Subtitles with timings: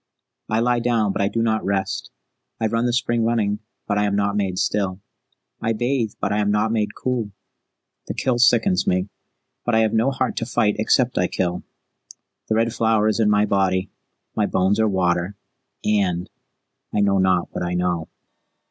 [0.49, 2.09] I lie down, but I do not rest.
[2.59, 4.99] I run the spring running, but I am not made still.
[5.61, 7.29] I bathe, but I am not made cool.
[8.07, 9.09] The kill sickens me,
[9.63, 11.61] but I have no heart to fight except I kill.
[12.49, 13.91] The Red Flower is in my body,
[14.35, 15.35] my bones are water
[15.85, 16.27] and
[16.91, 18.07] I know not what I know."